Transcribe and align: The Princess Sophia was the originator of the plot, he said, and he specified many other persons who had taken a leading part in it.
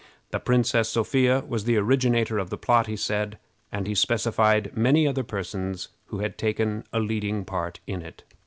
The 0.31 0.39
Princess 0.39 0.89
Sophia 0.89 1.41
was 1.47 1.65
the 1.65 1.77
originator 1.77 2.39
of 2.39 2.49
the 2.49 2.57
plot, 2.57 2.87
he 2.87 2.95
said, 2.95 3.37
and 3.71 3.85
he 3.85 3.93
specified 3.93 4.75
many 4.75 5.07
other 5.07 5.23
persons 5.23 5.89
who 6.05 6.21
had 6.21 6.39
taken 6.39 6.83
a 6.91 6.99
leading 6.99 7.45
part 7.45 7.81
in 7.85 8.01
it. 8.01 8.23